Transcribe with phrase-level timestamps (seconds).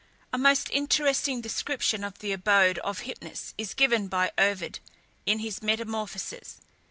[0.33, 4.79] A most interesting description of the abode of Hypnus is given by Ovid
[5.27, 6.59] in his Metamorphoses.